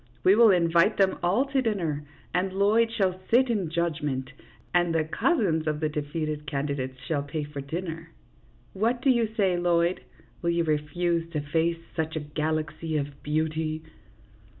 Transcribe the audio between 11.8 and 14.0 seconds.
such a galaxy of beauty